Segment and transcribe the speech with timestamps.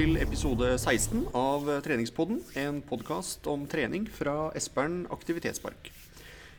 [0.00, 2.38] til episode 16 av Treningspodden.
[2.56, 5.90] En podkast om trening fra Espern aktivitetspark.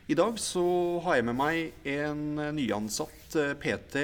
[0.06, 0.62] I dag så
[1.02, 2.22] har jeg med meg en
[2.54, 3.98] nyansatt eh, PT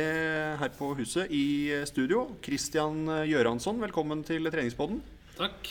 [0.58, 2.24] her på huset i studio.
[2.42, 4.98] Christian Gjøransson, velkommen til Treningspodden.
[5.38, 5.70] Takk.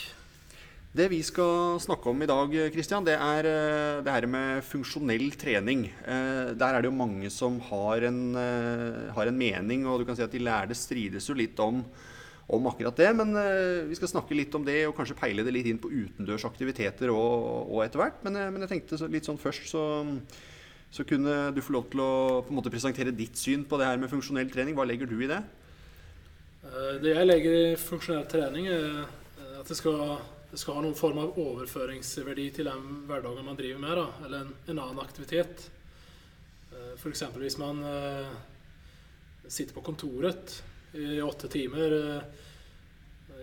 [0.96, 5.34] Det vi skal snakke om i dag, Christian, det er eh, det her med funksjonell
[5.36, 5.90] trening.
[6.08, 10.08] Eh, Der er det jo mange som har en, eh, har en mening, og du
[10.08, 11.84] kan si at de lærde strides jo litt om,
[12.48, 13.08] om akkurat det.
[13.16, 15.90] Men eh, vi skal snakke litt om det, og kanskje peile det litt inn på
[15.92, 18.22] utendørs aktiviteter og, og etter hvert.
[18.24, 19.84] Men, eh, men jeg tenkte litt sånn først så,
[20.94, 22.10] så kunne du få lov til å
[22.46, 24.76] på en måte presentere ditt syn på det her med funksjonell trening.
[24.78, 25.42] Hva legger du i det?
[26.64, 29.04] Eh, Det jeg legger i funksjonell trening, er
[29.58, 30.00] at det skal,
[30.48, 34.46] det skal ha noen form av overføringsverdi til den hverdagen man driver med, da, eller
[34.46, 35.66] en, en annen aktivitet.
[36.98, 37.24] F.eks.
[37.42, 37.80] hvis man
[39.50, 40.60] sitter på kontoret
[40.92, 42.22] i åtte timer eh,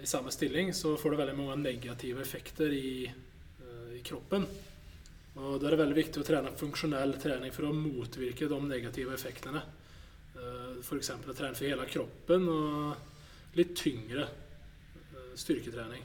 [0.04, 4.48] i samme stilling, så får du veldig mange negative effekter i, eh, i kroppen.
[5.36, 9.14] Og Da er det veldig viktig å trene funksjonell trening for å motvirke de negative
[9.14, 9.62] effektene.
[10.80, 11.10] F.eks.
[11.16, 16.04] å trene for hele kroppen og litt tyngre eh, styrketrening.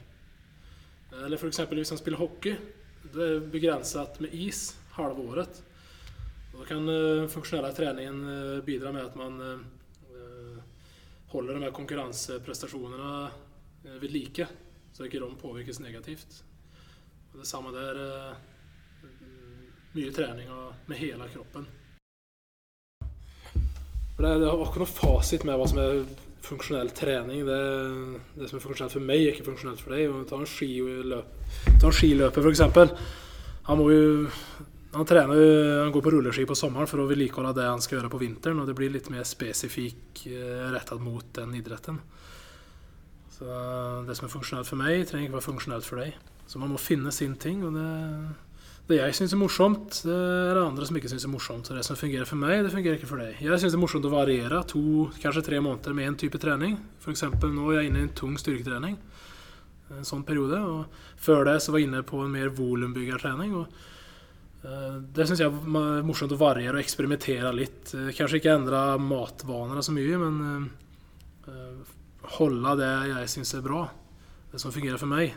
[1.24, 1.62] Eller f.eks.
[1.70, 2.54] hvis man spiller hockey.
[3.00, 5.62] Det er begrenset med is halve året.
[6.54, 9.62] Da kan eh, funksjonelle treningen eh, bidra med at man eh,
[11.30, 13.10] holder de her konkurranseprestasjonene
[13.86, 14.46] eh, ved like,
[14.92, 16.42] så ikke de påvirkes negativt.
[17.32, 18.00] Og det samme der.
[18.06, 18.46] eh,
[19.90, 20.46] Mye trening
[20.86, 21.64] med hele kroppen.
[24.20, 26.04] Det, det har ikke noe fasit med hva som er
[26.46, 27.42] funksjonell trening.
[27.48, 27.56] Det,
[28.36, 30.14] det som er funksjonelt for meg, er ikke funksjonelt for deg.
[30.30, 32.62] Ta en skiløper, f.eks.
[33.66, 34.04] Han må jo
[34.92, 38.10] han trener han går på rulleski på sommeren for å vedlikeholde det han skal gjøre
[38.10, 38.58] på vinteren.
[38.62, 42.00] Og det blir litt mer spesifikk eh, rettet mot den idretten.
[43.30, 43.46] Så
[44.04, 46.16] det som er funksjonelt for meg, trenger ikke være funksjonelt for deg.
[46.50, 47.64] Så man må finne sin ting.
[47.64, 47.90] og det...
[48.90, 51.68] Det jeg syns er morsomt, det er det andre som ikke syns er morsomt.
[51.68, 53.36] Så det som fungerer for meg, det fungerer ikke for deg.
[53.38, 54.82] Jeg syns det er morsomt å variere to,
[55.22, 56.74] kanskje tre måneder med én type trening.
[56.98, 57.22] F.eks.
[57.30, 58.96] nå er jeg inne i en tung styrketrening.
[59.94, 60.58] En sånn periode.
[60.58, 63.54] Og før det så var jeg inne på en mer volumbyggertrening.
[63.60, 63.86] Og eh,
[64.60, 67.94] det syns jeg er morsomt å variere og eksperimentere litt.
[67.96, 71.94] Eh, Kanskje ikke endre matvanene så mye, men eh, eh,
[72.36, 73.86] holde det jeg syns er bra.
[74.50, 75.32] Det som fungerer for meg.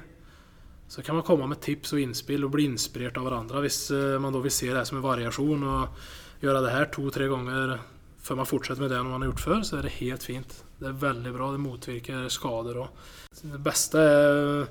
[0.91, 3.63] Så kan man komme med tips og innspill og bli inspirert av hverandre.
[3.63, 7.29] Hvis eh, man da vil se det som en variasjon og gjøre det her to-tre
[7.31, 7.77] ganger
[8.23, 10.57] før man fortsetter med det man har gjort før, så er det helt fint.
[10.79, 11.49] Det er veldig bra.
[11.51, 13.07] Det motvirker skader òg.
[13.39, 14.67] Det beste er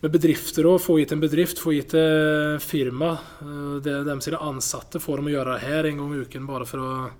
[0.00, 3.12] med bedrifter å få hit en bedrift, få hit et firma.
[3.42, 6.64] Eh, Det de sine ansatte får dem å gjøre her en gang i uken bare
[6.64, 7.10] for å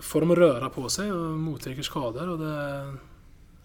[0.00, 2.32] få dem å røre på seg og motvirke skader.
[2.32, 2.56] Og det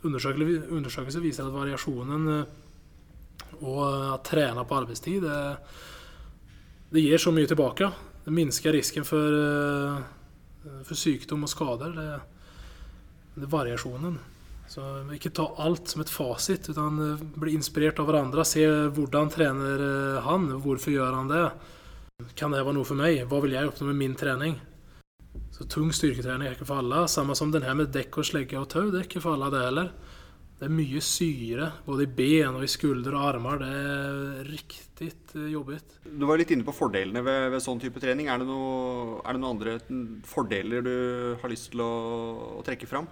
[0.04, 2.46] undersøkelser viser at variasjonen eh,
[3.62, 5.58] og å trene på arbeidstid, det,
[6.92, 7.92] det gir så mye tilbake.
[8.26, 11.96] Det minsker risken for, eh, for sykdom og skader.
[11.96, 12.10] Det,
[13.38, 14.20] det er variasjonen.
[14.72, 18.46] Så ikke ta alt som et fasit, utan eh, bli inspirert av hverandre.
[18.48, 18.64] Se
[18.96, 21.46] hvordan trener eh, han, hvorfor gjør han det?
[22.40, 23.20] Kan det være noe for meg?
[23.28, 24.56] Hva vil jeg oppnå med min trening?
[25.52, 27.04] Så tung styrketrening er ikke for alle.
[27.12, 28.88] Samme som den her med dekk og slegge og tau.
[28.94, 29.90] Det er ikke for alle, det heller.
[30.62, 33.64] Det er mye syre både i ben og i skulder og armer.
[33.64, 35.10] Det er riktig
[35.52, 35.98] jobbigt.
[36.06, 38.30] Du var litt inne på fordelene ved, ved sånn type trening.
[38.32, 39.80] Er det noen andre
[40.30, 40.96] fordeler du
[41.42, 41.92] har lyst til å,
[42.62, 43.10] å trekke fram?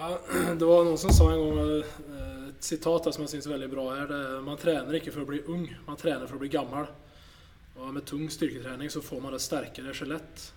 [0.00, 0.18] Ja,
[0.58, 3.70] det var noen som sa en gang eh, et sitat som jeg syns er veldig
[3.72, 3.86] bra.
[3.96, 4.06] her.
[4.06, 6.86] Det, er, man trener ikke for å bli ung, man trener for å bli gammel.
[7.78, 10.52] Og med tung styrketrening så får man et sterkere skjelett.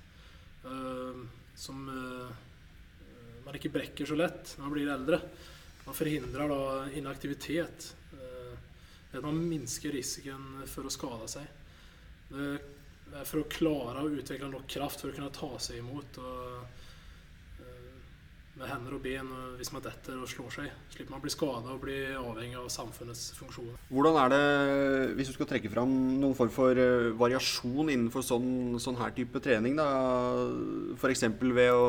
[0.65, 1.23] uh,
[1.57, 2.29] som uh,
[3.45, 5.19] man ikke brekker så lett når man blir eldre.
[5.87, 6.61] Man forhindrer da
[6.97, 7.87] inaktivitet.
[8.13, 8.53] Uh,
[9.11, 11.49] At man minsker risikoen for å skade seg.
[12.31, 16.21] Det er for å klare å utvikle nok kraft for å kunne ta seg imot.
[16.21, 16.80] og
[18.59, 20.71] med hender og ben hvis man detter og slår seg.
[20.91, 23.77] Slipper man å bli skada og bli avhengig av samfunnets funksjoner.
[23.91, 24.41] Hvordan er det,
[25.17, 28.51] hvis du skal trekke fram noen form for eh, variasjon innenfor sånn,
[28.83, 29.87] sånn her type trening, da
[30.97, 31.25] f.eks.
[31.41, 31.87] ved å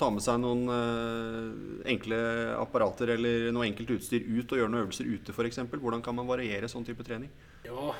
[0.00, 2.20] ta med seg noen eh, enkle
[2.60, 5.64] apparater eller noe enkelt utstyr ut og gjøre noen øvelser ute f.eks.
[5.72, 7.32] Hvordan kan man variere sånn type trening?
[7.64, 7.92] Ja,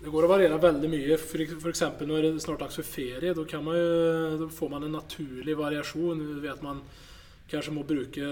[0.00, 1.16] det går å variere veldig mye.
[1.18, 1.82] F.eks.
[2.00, 3.34] når det er snart dags for ferie.
[3.36, 3.88] Da, man jo,
[4.40, 6.80] da får man en naturlig variasjon ved at man
[7.50, 8.30] kanskje må bruke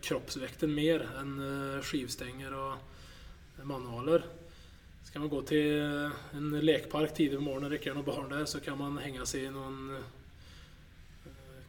[0.00, 4.24] kroppsvekten mer enn eh, skivstenger og manualer.
[5.04, 5.82] Skal man gå til
[6.38, 9.26] en lekpark tidlig på morgenen og det er noen barn der, så kan man henge
[9.26, 10.08] seg i noen eh,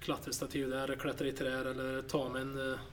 [0.06, 2.88] klatrestativ der, klatre i trær eller ta med en eh,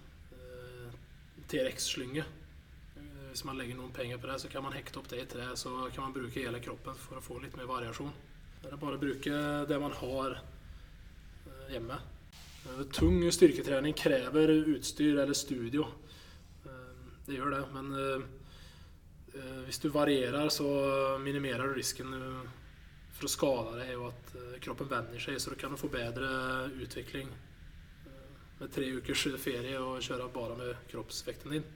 [1.52, 2.24] TRX-slynge.
[2.24, 2.47] Eh,
[3.38, 5.44] Hvis man legger noen penger på det, så kan man hekte opp det i tre,
[5.54, 8.10] så kan man bruke hele kroppen for å få litt mer variasjon.
[8.64, 12.00] Det er bare å bruke det man har eh, hjemme.
[12.64, 15.86] Eh, Tung styrketrening krever utstyr eller studio.
[16.64, 18.26] Eh, Det gjør det, men
[19.68, 20.66] hvis du varierer, så
[21.22, 22.10] minimerer du risken
[23.14, 26.26] for å skade deg og at kroppen venner seg, så du kan få bedre
[26.74, 27.30] utvikling
[28.58, 31.74] med tre ukers ferie og kjøre bare med kroppsvekten din.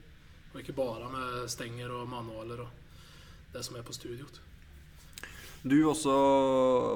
[0.52, 2.80] Og ikke bare med stenger og manualer og
[3.52, 4.40] det som er på studioet.
[5.62, 6.12] Du også,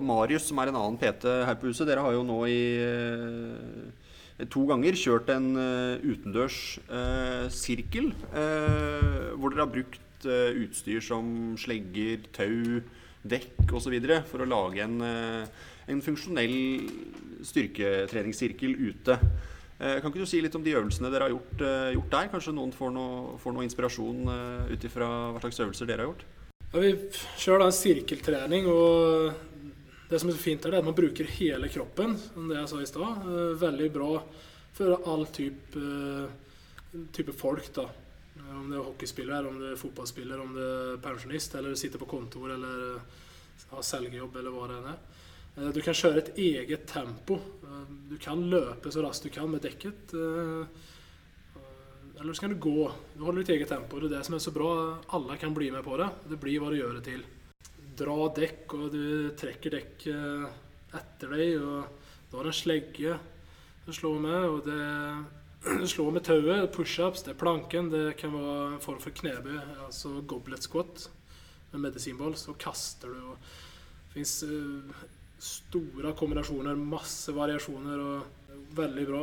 [0.03, 1.87] Marius, som er en annen PT her på huset.
[1.87, 6.59] Dere har jo nå i eh, to ganger kjørt en eh, utendørs
[6.91, 8.11] eh, sirkel.
[8.35, 12.83] eh, hvor dere har brukt eh, utstyr som slegger, tau,
[13.27, 13.97] dekk osv.
[14.27, 15.47] for å lage en, eh,
[15.87, 16.59] en funksjonell
[17.47, 19.21] styrketreningssirkel ute.
[19.79, 22.29] Eh, kan ikke du si litt om de øvelsene dere har gjort, eh, gjort der?
[22.33, 26.09] Kanskje noen får noe, får noe inspirasjon uh, ut ifra hva slags øvelser dere har
[26.13, 26.25] gjort?
[26.73, 26.95] Ja, vi
[27.37, 29.35] kjører da en sirkeltrening, og
[30.09, 32.81] det som er så fint er at man bruker hele kroppen, som det jeg sa
[32.81, 33.29] i stad.
[33.29, 34.11] Eh, Veldig bra
[34.77, 37.85] for all type, eh, type folk, da.
[38.39, 41.99] Eh, Om det er hockeyspiller, om det er fotballspiller, om det er pensjonist, eller sitter
[42.01, 43.23] på kontor, eller eh,
[43.75, 44.99] har selgejobb, eller hva det enn er.
[45.59, 47.39] Eh, Du kan kjøre et eget tempo.
[47.87, 50.15] Eh, Du kan løpe så raskt du kan med dekket.
[50.15, 50.67] eh,
[52.21, 52.93] eller så kan du gå.
[53.15, 54.01] Du holder ditt eget tempo.
[54.01, 54.99] Det er det som er så bra.
[55.13, 56.09] Alle kan bli med på det.
[56.31, 57.25] Det blir hva du gjør det til.
[57.97, 60.47] Dra dekk, og du trekker dekk eh,
[60.97, 61.61] etter deg.
[61.61, 61.85] og
[62.31, 63.19] Du har en slegge
[63.87, 65.27] du slår med, og det
[65.83, 66.73] du slår med tauet.
[66.73, 67.91] Pushups, det er planken.
[67.91, 71.09] Det kan være en form for knebøy, altså goblet squat
[71.73, 72.35] med medisinball.
[72.35, 73.21] Så kaster du.
[73.33, 73.37] og
[74.15, 74.43] fins
[75.39, 79.23] store kombinasjoner, masse variasjoner, og veldig bra.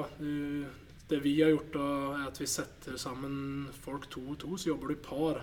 [1.07, 1.87] Det vi har gjort, da,
[2.19, 5.41] er at vi setter sammen folk to og to, så jobber du par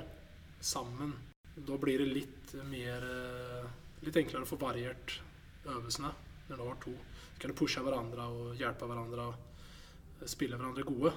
[0.61, 1.13] sammen.
[1.55, 3.71] Da blir det litt mer eh,
[4.01, 5.19] Litt enklere å få variert
[5.69, 6.09] øvelsene
[6.49, 6.93] når du har to.
[7.35, 11.13] Så kan du pushe hverandre og hjelpe hverandre og spille hverandre gode.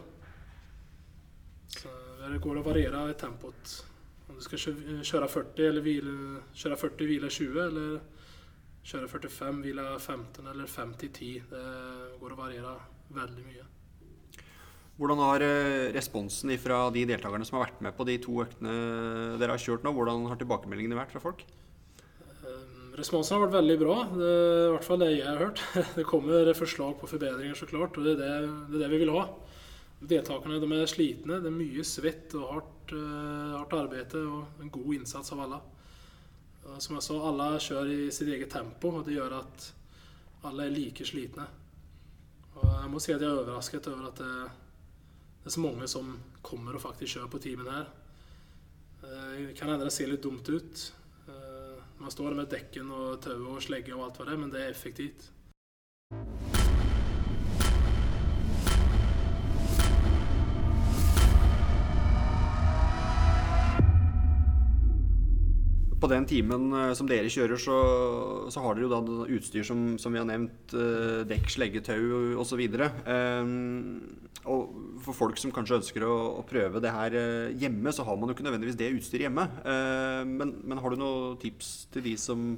[1.72, 1.94] Så
[2.28, 3.78] det går å variere i tempoet.
[4.28, 4.62] Om du skal
[5.00, 6.18] kjøre 40 eller hvile,
[6.60, 7.96] kjøre 40, hvile 20, eller
[8.84, 11.32] kjøre 45, hvile 15 eller 50-10.
[11.50, 11.64] Det
[12.20, 12.74] går å variere
[13.14, 13.68] veldig mye.
[15.00, 18.74] Hvordan har eh, responsen fra de deltakerne som har vært med på de to øktene
[19.42, 21.42] dere har kjørt nå, hvordan har tilbakemeldingene vært fra folk?
[22.44, 22.60] Eh,
[23.00, 23.96] Responsen har vært veldig bra.
[24.14, 25.64] Det er i hvert fall det jeg har hørt.
[25.98, 29.02] Det kommer forslag på forbedringer, så klart, og det er det, det, er det vi
[29.06, 29.26] vil ha.
[30.14, 31.40] Deltakerne de er slitne.
[31.42, 35.64] Det er mye svett og hardt, eh, hardt arbeid og en god innsats av alle.
[36.65, 39.68] Og Som jeg sa, alle kjører i sitt eget tempo, og det gjør at
[40.48, 41.45] alle er like slitne.
[42.56, 44.31] Og jeg må si at jeg er overrasket over at det,
[45.44, 46.13] det er så mange som
[46.45, 47.88] kommer og faktisk kjører på timen her.
[49.04, 50.92] Eh, Det kan hende det ser litt dumt ut.
[51.27, 54.38] Eh, Man står der med dekken og tauet og slegge og alt hva det er,
[54.42, 55.30] men det er effektivt.
[66.03, 67.75] På den timen eh, som dere kjører, så,
[68.51, 70.74] så har dere jo da utstyr som, som vi har nevnt.
[70.75, 72.60] eh, Dekk, slegge, tau osv.
[74.43, 74.74] Og
[75.05, 78.27] for folk som kanskje ønsker å, å prøve det her eh, hjemme, så har man
[78.27, 79.48] jo ikke nødvendigvis det utstyret hjemme.
[79.63, 82.50] Eh, Men, men har du noen tips til de som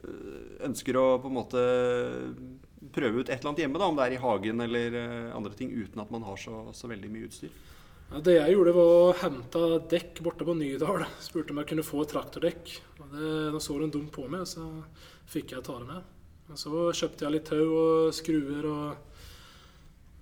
[0.00, 1.64] eh, ønsker å på en måte
[2.94, 5.52] prøve ut et eller annet hjemme, da, om det er i hagen eller eh, andre
[5.58, 7.52] ting, uten at man har så, så veldig mye utstyr?
[8.08, 9.60] Det jeg gjorde, var å hente
[9.92, 11.02] dekk borte på Nydal.
[11.20, 12.70] Spurte om jeg kunne få et traktordekk.
[13.02, 14.64] Og det, da så de dumt på meg, så
[15.28, 16.06] fikk jeg ta det med.
[16.48, 19.18] Og så kjøpte jeg litt tau og skruer og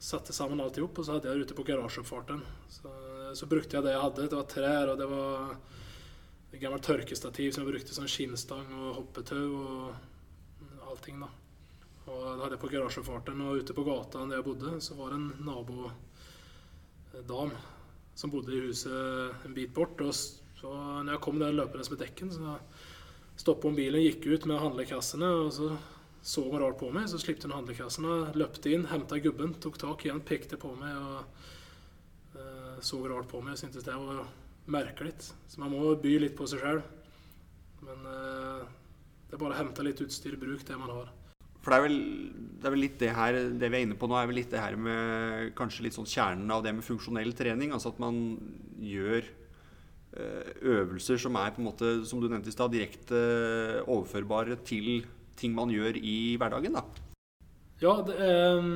[0.02, 0.98] satte sammen alt i hop.
[0.98, 2.42] Og så hadde jeg det ute på garasjeoppfarten.
[2.74, 2.90] Så,
[3.38, 4.26] så brukte jeg det jeg hadde.
[4.26, 5.54] Det var trær, og det var
[6.50, 11.30] et gammelt tørkestativ som jeg brukte som skinnstang og hoppetau og allting, da.
[12.10, 13.46] Og det hadde jeg på garasjeoppfarten.
[13.46, 15.94] Og ute på gata der jeg bodde, så var det en nabo
[17.30, 17.54] dam
[18.16, 20.00] som bodde i huset en bit bort.
[20.00, 22.56] Og så når jeg kom der løpende med dekken, så
[23.36, 25.74] stoppa hun bilen, gikk ut med handlekassene, og så
[26.26, 27.04] så hun rart på meg.
[27.06, 31.20] Så slippte hun handlekassene, løpte inn, henta gubben, tok tak igjen, pekte på meg og
[32.34, 33.54] uh, så rart på meg.
[33.60, 34.24] Syntes det var
[34.66, 35.12] merkelig.
[35.22, 36.82] Så man må by litt på seg sjøl.
[37.86, 38.66] Men uh,
[39.28, 41.14] det er bare å hente litt utstyr, bruk det man har.
[41.66, 41.96] For det er, vel,
[42.62, 44.52] det er vel litt det her Det vi er inne på nå, er vel litt
[44.54, 47.74] det her med kanskje litt sånn kjernen av det med funksjonell trening.
[47.74, 48.20] Altså at man
[48.78, 49.26] gjør
[50.14, 53.18] eh, øvelser som er på en måte, som du nevnte i stad, direkte
[53.82, 56.78] overførbare til ting man gjør i hverdagen.
[56.78, 56.86] da.
[57.82, 58.72] Ja, det eh,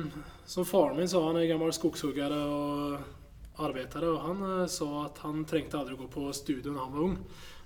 [0.51, 5.23] som faren min sa, han er gammel skogshugger og arbeider, og han eh, sa at
[5.23, 7.19] han trengte aldri å gå på studio når han var ung.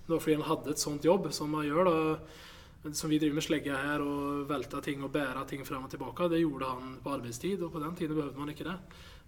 [0.06, 1.90] Det var fordi han hadde et sånt jobb som man gjør.
[1.90, 2.54] da,
[2.94, 6.28] Som vi driver med slegge her og velter ting og bærer ting frem og tilbake.
[6.30, 8.76] Det gjorde han på arbeidstid, og på den tiden behøvde man ikke det.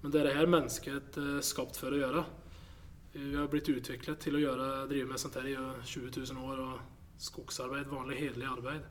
[0.01, 2.25] Men det er det her mennesket er skapt for å gjøre.
[3.17, 6.61] Vi har blitt utviklet til å gjøre, drive med sånt her i 20 000 år.
[6.67, 8.85] og Skogsarbeid, vanlig hederlig arbeid.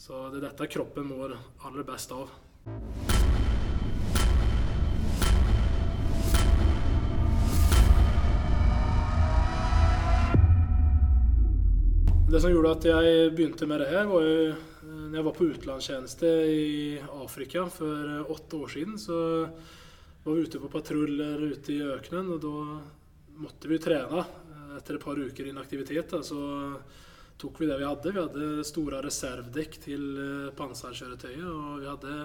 [0.00, 1.36] Så det er dette kroppen mår
[1.68, 2.32] aller best av.
[12.28, 14.48] Det som gjorde at jeg begynte med det her, var jo
[14.84, 18.98] når jeg var på utenlandstjeneste i Afrika for åtte år siden.
[19.00, 19.16] Så
[20.26, 22.50] var vi ute på patruljer ute i økenen, og da
[23.40, 24.26] måtte vi trene.
[24.76, 26.42] Etter et par uker inaktivitet da, så
[27.40, 28.12] tok vi det vi hadde.
[28.12, 30.04] Vi hadde store reservedekk til
[30.58, 32.18] panserkjøretøyet, og vi hadde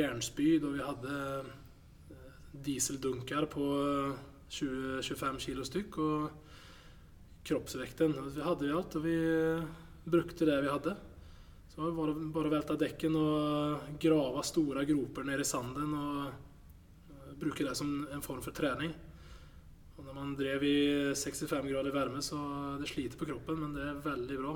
[0.00, 1.20] jernspyd, og vi hadde
[2.66, 3.70] dieseldunker på
[4.50, 6.00] 20-25 kilo stykk.
[6.02, 6.45] og
[7.46, 8.14] kroppsvekten.
[8.34, 9.16] Vi hadde jo alt, og vi
[10.06, 10.96] brukte det vi hadde.
[11.70, 15.92] Så var det var bare å velte dekken og grave store groper ned i sanden
[15.96, 18.94] og bruke det som en form for trening.
[19.96, 20.78] Og når man drev i
[21.16, 22.38] 65 grader varme, så
[22.80, 24.54] det sliter på kroppen, men det er veldig bra.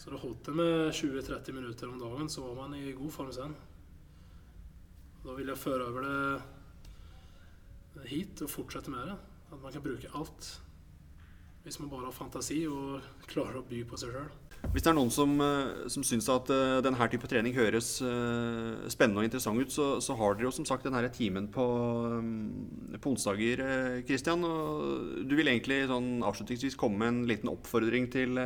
[0.00, 3.32] Så det holdt det med 20-30 minutter om dagen, så var man i god form
[3.32, 3.54] sen.
[5.24, 6.08] Da vil jeg føre over
[7.94, 9.16] det hit og fortsette med det.
[9.52, 10.48] At man kan bruke alt
[11.64, 14.32] hvis man bare har fantasi og klarer å by på seg sjøl.
[14.72, 15.32] Hvis det er noen som,
[15.92, 20.16] som syns at uh, denne type trening høres uh, spennende og interessant ut, så, så,
[20.16, 21.64] har dere jo som sagt denne timen på,
[22.16, 23.60] um, på onsdager,
[24.08, 24.44] Kristian.
[25.24, 28.40] Du vil egentlig sånn avslutningsvis komme med en liten oppfordring til,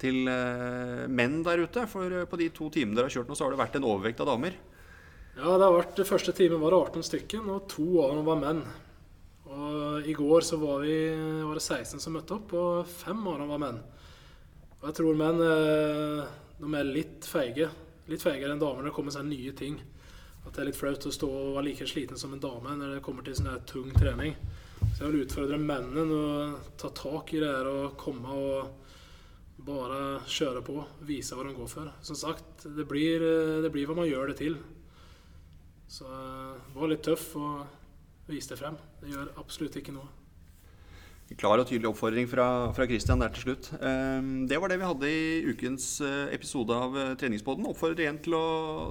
[0.00, 0.32] til
[1.08, 1.86] menn der ute?
[1.90, 4.24] For på de to timene dere har kjørt nå, så har det vært en overvekt
[4.24, 4.58] av damer?
[5.38, 8.40] Ja, det har vært, første timen var det 18 stykken, og to av dem var
[8.40, 8.64] menn.
[9.48, 10.96] Og I går så var, vi,
[11.44, 13.78] var det 16 som møtte opp, og fem av dem var menn.
[14.78, 16.26] Og jeg tror menn eh,
[16.58, 17.70] de er litt feige.
[18.08, 19.78] Litt feigere enn damer når det kommer sånne nye ting.
[20.44, 22.96] At det er litt flaut å stå og være like sliten som en dame når
[22.96, 24.36] det kommer til sånn tung trening.
[24.94, 30.20] Så jeg vil utfordre mennene å ta tak i det her og komme og bare
[30.28, 30.76] kjøre på.
[31.08, 31.90] Vise hva de går for.
[32.04, 34.60] Som sagt, det blir, eh, det blir hva man gjør det til.
[35.88, 37.34] Så det var litt tøff.
[37.36, 37.77] og
[38.28, 38.78] vise det frem.
[39.02, 40.08] Det gjør absolutt ikke noe.
[41.36, 43.66] Klar og tydelig oppfordring fra, fra Christian der til slutt.
[43.84, 47.66] Ehm, det var det vi hadde i ukens eh, episode av eh, Treningspodden.
[47.68, 48.46] Oppfordrer igjen til å,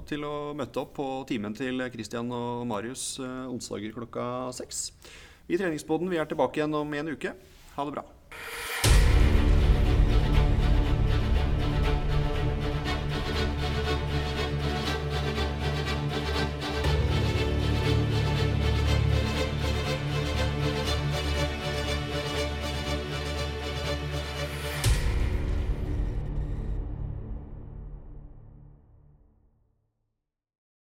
[0.06, 4.28] til å møte opp på timen til Christian og Marius eh, onsdager klokka
[4.60, 4.92] seks.
[5.50, 7.34] I Treningspodden vi er tilbake igjen om en uke.
[7.74, 8.06] Ha det bra.